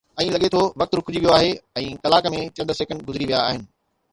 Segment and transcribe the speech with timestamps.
[0.19, 1.51] ۽ لڳي ٿو وقت رڪجي ويو آهي
[1.83, 3.63] ۽ ڪلاڪ ۾ چند سيڪنڊ گذري ويا آهن